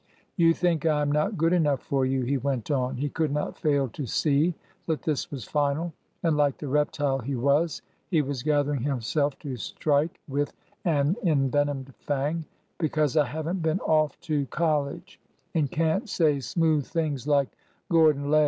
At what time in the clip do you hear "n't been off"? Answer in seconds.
13.47-14.19